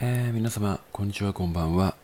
[0.00, 1.94] えー皆様、こんにちは、こんばんは。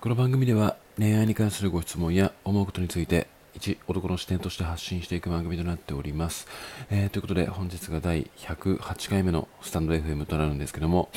[0.00, 6.46] この番組では恋愛に関するご質問や思うことについて、一男の視点として発信していく番組となっております。
[6.90, 11.08] えーということで、本日が第108回目のスタンド FM となるんですけども、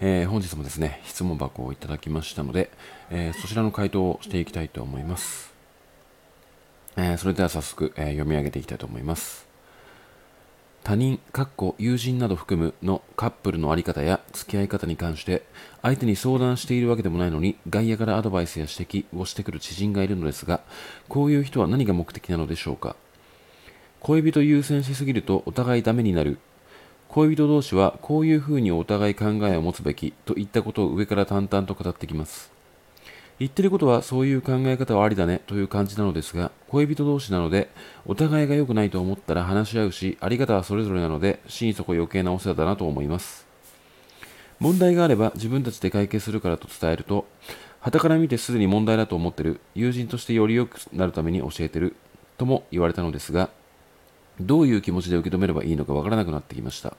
[0.00, 2.70] えー本日もですね、質問箱をいただきましたので、
[3.10, 5.52] えそちらの回答をしていきたいと思います。
[6.96, 9.45] えそれでは早速、え読み上げていきたいと思います。
[10.86, 15.42] 他人、かっこ友人など含むのカップルのあり方や付き合い方に関して
[15.82, 20.60] 相手に相談しているわけでもないのに外野からアドバイスや指摘をしてくる知人がいるのですが
[21.08, 22.94] こういう人は何が目的なのでしょうか？
[23.98, 26.38] 恋人優先しすぎるとお互いダメになる。
[27.08, 32.52] 恋人同士はこういうふうにお互い考えを持つべきといったことを上から淡々と語ってきます。
[33.38, 37.70] 言ってることはそういう考え方はありだねという感じなのですが恋人同士なので
[38.06, 43.46] お互いが良くないと思ったら話し合うしあり方はそれぞれなので心底余計なお世話だなと思います。
[44.58, 47.26] 問題があれば自分たちで解決するからと伝えると
[47.80, 51.94] 傍から見てすでに問題だと思ってる友人としてより良くなるために教えてる
[52.38, 53.50] とも言われたのですが
[54.40, 56.96] どういう気持ちで受け止めればいいのかわからなくなってきました。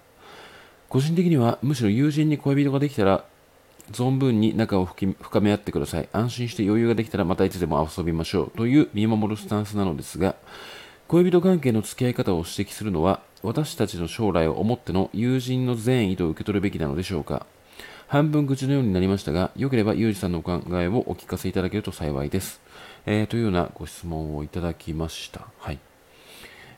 [0.88, 3.26] 個人的にはむしろ友人に恋人ができたら
[3.92, 6.10] 存分に仲を深め合ってください。
[6.12, 10.36] 安心して余裕ができたらまたいつでも遊びましょうという見守るスタンスなのですが、
[11.08, 17.46] 恋人関係の付き合い方を指摘するのは、私たちの将来を思っての友人の善意と受け取るべきなのでしょうか。
[18.08, 22.62] 半分口のようになりましたが、よければユージさんのお考えをお聞かせいただけると幸いです。
[23.06, 25.48] えーというようなご質問をいただきました。
[25.60, 25.80] はい。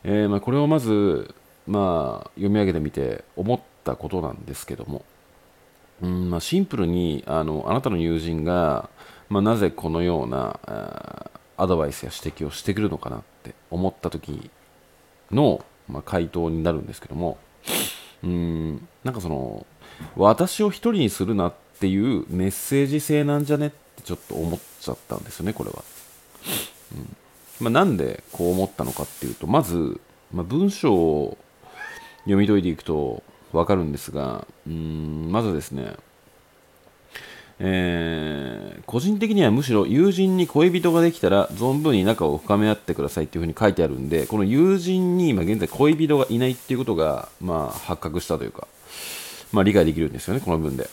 [0.04, 1.34] えーまあ、これをまず、
[1.66, 5.04] まあ、読み上げてみて思ったことなんですけども、
[6.02, 8.88] うんまあ、シンプルにあのあなたの友人が、
[9.28, 10.58] まあ、なぜこのような
[11.56, 14.50] アドバイスや指摘をしてくるのかなって思った時
[15.30, 17.38] の、まあ、回答になるんですけども
[18.22, 19.66] うんなんかその
[20.16, 25.82] 私を一人にするなっていうメッセージ性なんじゃねってちょっと思っちゃったんですよねこれは、
[26.96, 27.16] うん。
[27.60, 30.00] まあ、なんでこう思ったのかっていうとまず、
[30.32, 31.38] まあ、文章を
[32.24, 33.22] 読み解いていくと
[33.52, 35.94] わかるんですが、うーんまずですね、
[37.58, 48.66] えー個人的にはむしろ友人に恋人ができたら存分に仲を深め合ってくださいっていうふうに書いてあるんで、この友人に今現在恋人がいないっていうことが、まあ、発覚したというか、
[49.52, 50.88] まあ、理解できるんですよね、この文で。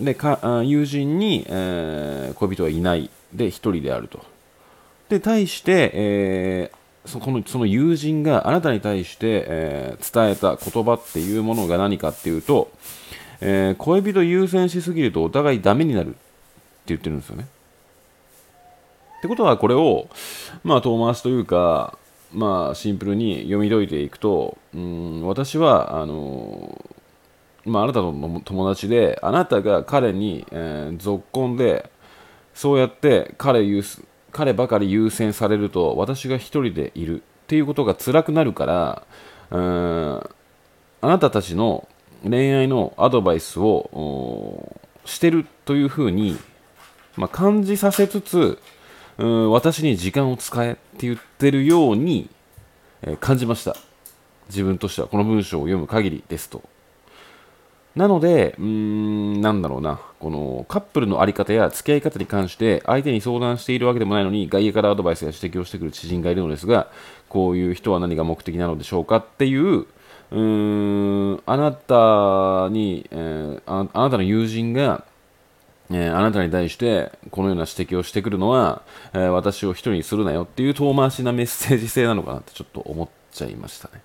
[0.00, 4.24] で、か友人に、えー恋人はいないで、一人であると。
[5.08, 12.70] で、対して、えーそこのその友人があなたに対して、えー伝えた言葉っていうものが何かっていうと、
[13.40, 16.18] えー恋人優先しすぎるとお互いダメになるって
[16.86, 17.46] 言ってるんですよね。
[19.18, 20.08] ってことはこれを、
[20.64, 21.98] まあ、遠回しというか、
[22.32, 26.82] まあ、シンプルに読み解いていくと、うん私はあの
[27.66, 31.90] まあ、あなたの友達であなたが彼に、えー、ぞっこんで
[32.54, 34.02] そうやって彼優先
[34.32, 39.02] 彼ばかり優先されると私が一人でいるっていうことが辛くなるから
[39.50, 40.30] うーん
[41.02, 41.88] あなたたちの
[42.22, 46.36] 恋愛のアドバイスをしてるというふうに、
[47.16, 48.58] まあ、感じさせつつ
[49.18, 52.30] うん私に時間を使えって言ってるように、
[53.02, 53.76] えー感じました。
[54.48, 55.08] 自分としては。
[55.08, 56.62] この文章を読む限りですと。
[58.00, 66.88] なので、うーん、なんだろうな、このカップルのあり方や付き合い方に関して、相手に相談しているわけでもないのに、外野からアドバイスや指摘をしてくる知人がいるのですが、
[67.28, 75.04] こういう人は何が目的なのでしょうかっていう、うーん、あなたに、えーああなたの友人が、
[75.90, 78.80] えーあなたに対してこのような指摘をしてくるのは、
[79.12, 84.00] えー私を一人にするなよっていう遠回しなメッセージ性なのかなってちょっと思っちゃいましたね。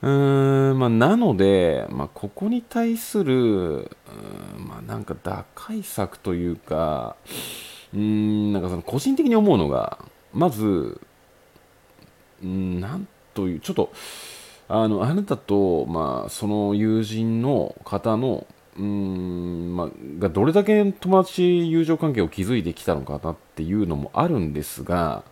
[0.00, 3.88] うんまあ、なので、まあ、ここに対する、うん
[4.68, 7.16] まあ、なんか打開策というか、
[7.92, 9.98] うんなんかその個人的に思うのが、
[10.32, 11.00] まず、
[12.42, 13.92] うんなんという、ちょっと、
[14.68, 18.46] あのあなたと、まあ、その友人の方の、
[18.78, 19.90] うんま
[20.22, 25.24] あ、どれだけ友達友情関係を築いてきたのかなっていうのもあるんですが、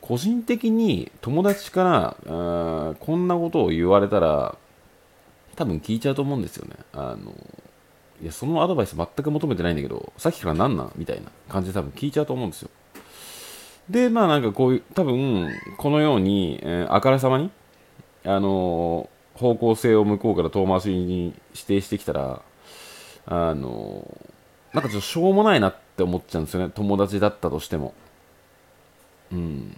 [0.00, 4.56] 個人的に友達からあーこんなことを言われたら
[5.54, 6.74] 多分聞いちゃうと思うんですよね。
[6.92, 7.32] あの
[8.20, 12.70] いやそのアドバイス全く求めてないんだけどさっきから何なんみたいな感じで多分聞いちゃうと思うんですよ。
[13.88, 15.48] でまあなんかこういう多分
[15.78, 17.50] このように、えーあからさまに
[18.24, 22.42] あの方向性を向こうから遠回しに指定してきたら
[23.26, 24.06] あの
[24.72, 26.72] なんかちょっとしょうもないなって思っちゃうんですよね。
[26.74, 27.94] 友達だったとしても。
[29.32, 29.76] うん。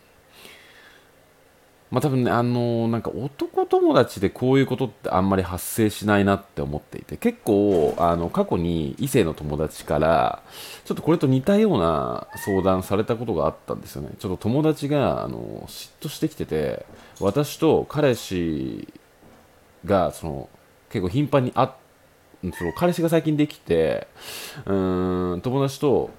[1.91, 10.43] まあ多分ね、あのなんか男友達でこういうことってあんまり発生しないなって思っていて、結構、あの、過去に異性の友達から、
[10.87, 14.09] ちょっとこれと似たような相談されたことがあったんですよね。
[14.19, 16.87] ちょっと友達が、あの、嫉妬してきてて、
[17.21, 18.89] 私と彼氏
[19.85, 20.49] が、その、
[20.91, 21.82] 結構頻繁に会って
[22.51, 24.09] その彼氏が最近できて、
[24.67, 26.11] うーん、友達と、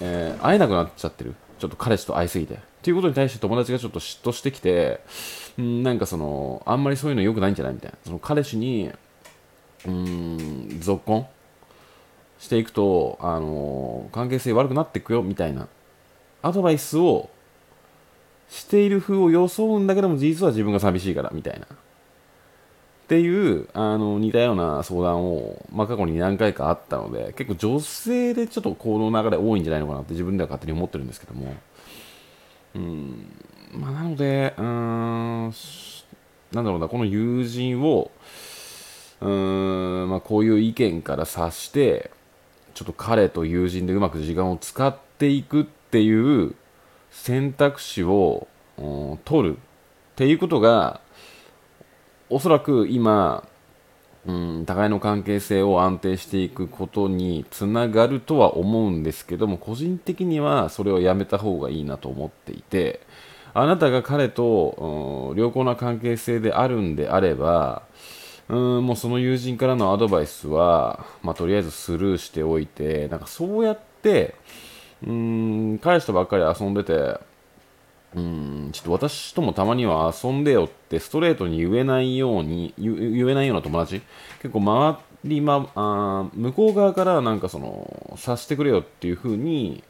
[0.00, 1.34] えー会えなくなっちゃってる。
[1.58, 2.54] ちょっと彼氏と会いすぎて。
[2.54, 5.00] っていうことに対して友達がちょっと嫉妬してきて、
[5.60, 7.98] んなんかその、あんまりそういうの良くないんじゃないみたいな。
[8.04, 8.90] その彼氏に、
[9.86, 11.26] うーん、続婚
[12.38, 15.66] していくと、あの関係性悪くなっていくよ、みたいな、
[16.42, 17.30] アドバイスを
[18.50, 21.66] している風を装うんだけども、実は自分が寂しいから、みたいな。
[23.04, 31.54] っていうあの似たような相談を、まあ、過去に何回かあったので結構女性でちょっとこの流れ多いんじゃないのかなって自分では勝手に思ってるんですけども。
[32.74, 33.26] うん。
[33.74, 35.52] まあなのでうーん
[36.52, 38.10] なんだろうなこの友人を
[39.20, 42.10] うーん、まあ、こういう意見から察して
[42.72, 46.54] ちょっと彼と友人でうまく時間を使っていくっていう
[47.10, 48.48] 選択肢を、
[48.78, 49.60] うん取るっ
[50.16, 51.00] ていうことが
[52.30, 53.46] おそらく今、
[54.26, 63.00] うん、互いの関係性を安定していくことにつながるとは思うんですけども個人的にはそれをやめた方がいいなと思っていて
[63.52, 67.82] あなたが彼と、うん良好な関係性であるんであれば
[68.48, 74.34] うんもうその友人からのアドバイスは、まあ、とりあえずスルーしておいてなんかそうやって
[75.06, 77.18] うん彼氏とばっかり遊んでて
[78.16, 84.02] うんちょっと私ともたまには遊んでよってストレートに言えないように言えないような友達？
[84.40, 89.82] 結構周り、ま、あ向こう側からなんかその察してくれよっていう風に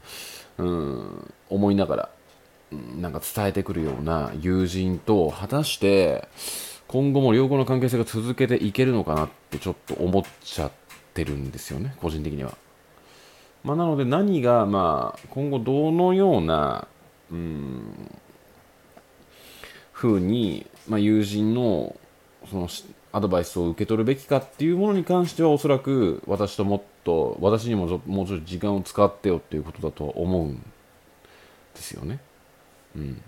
[0.57, 2.09] うん思いながら
[2.97, 6.27] なんか伝えてくるような友人と果たして
[6.89, 10.71] 今後も良好な関係性が続けていけるのかなってちょっと思っちゃっ
[11.13, 12.57] てるんですよね個人的には。
[13.65, 16.87] まあ、なので何が、まあ、今後どのような
[17.35, 18.11] うん
[19.93, 21.97] 風に、まあ、友人の
[22.51, 22.69] その
[23.13, 30.57] アドバイスを受け取るべきかっていうものに関してはおそらく私ともっと私にももうちょっと時間を使ってよっていうことだと思うん
[31.75, 32.21] ですよね。
[32.97, 33.23] うん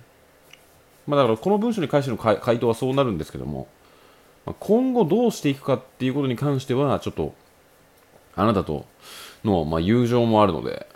[1.06, 3.69] まあ、だからこの文章に関しての回答はそうなるんですけども、
[4.44, 7.32] まあ今後どうしていくかっていうことに関してはちょっと
[8.35, 8.87] あなたと
[9.44, 10.87] の、まあ、友情もあるので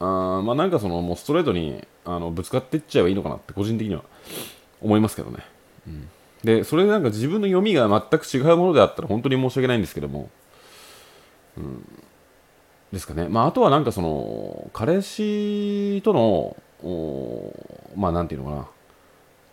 [0.00, 4.02] あまあなんかそのもうストレートにあのぶつかっていっちゃえばいいのかなって個人的には
[4.80, 5.44] 思いますけどね、
[5.86, 6.08] うん、
[6.42, 10.30] でそれでなんか自分の読みが全く違うものであったら本当に申し訳ないんですけども、
[11.58, 11.84] うん、
[12.92, 13.28] ですかね。
[13.28, 16.56] まああとはなんかその彼氏との
[17.94, 18.68] まあなんていうのかな。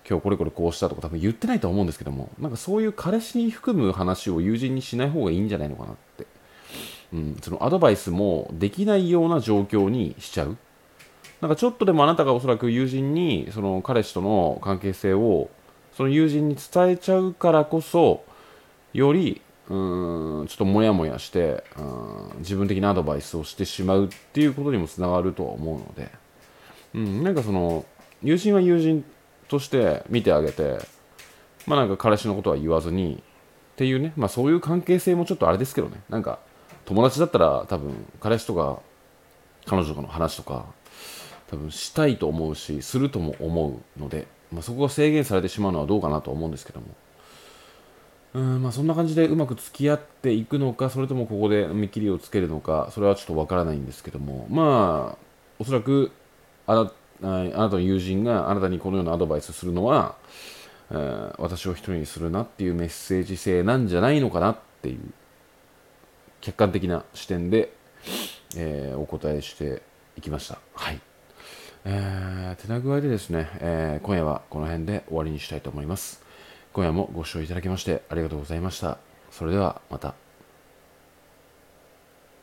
[0.07, 2.29] 今日これこれこうしたとか多分言ってないと思うんですけども。
[2.39, 6.27] なんかそういう彼氏に含む話を友人にしない方がいいんじゃないのかなって。
[7.11, 10.57] うん、そのアドバイスもできないような状況にしちゃう。
[11.41, 15.49] なんかちょっとでもあなたがおそらく友人にその彼氏との関係性を
[15.93, 18.23] その友人に伝えちゃうからこそ
[18.93, 26.09] よりうんちょっとモヤモヤしてうん自分的なアドバイスをしてしまうっていうことにもつながるとは思うので、
[26.93, 27.85] うん、なんかその
[28.23, 29.03] 友人は友人
[29.47, 30.79] として見てあげて
[31.65, 33.23] まあなんか彼氏のことは言わずに
[33.75, 36.39] っていうね、まあそういう関係性もちょっとあれですけどね、なんか
[36.85, 38.79] 友達だったら多分彼氏とか
[39.65, 40.65] 彼女との話とか
[41.47, 46.87] 多分したいと思うし、するとも思うので、まあそこが制限されてしまうのはどうかなと思うんですけども。
[48.33, 55.25] うんまあ、そんな感じでうまく付き合っていくのか、それともここで見切りをつけるのか、それはちょっとわからないんですけども、まあ、
[55.57, 56.11] おそらく
[56.67, 60.17] あなあなたの友人があなたにこのようなアドバイスするのは、
[60.91, 64.99] えー私を一人にするなっていうメッセージ性なんじゃないのかなっていう
[66.41, 67.71] 客観的な視点で、
[68.57, 69.81] えーお答えして
[70.17, 70.59] いきました。
[70.73, 70.99] はい。
[71.87, 76.21] えー、手な具合でですね、えー今夜はこの辺で終わりにしたいと思います。
[76.73, 78.97] 今夜もご視聴いただきましてありがとうございました。
[79.31, 80.24] それではまた。